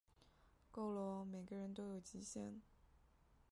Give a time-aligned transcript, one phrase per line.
[0.71, 2.59] 够了喔，每个人都有极限